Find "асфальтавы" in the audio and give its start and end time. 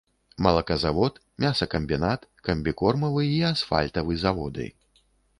3.51-4.17